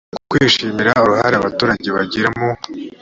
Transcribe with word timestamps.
mu 0.13 0.19
kwishimira 0.31 0.91
uruhare 1.03 1.35
abaturage 1.37 1.87
bagira 1.95 2.29
mu 2.37 2.49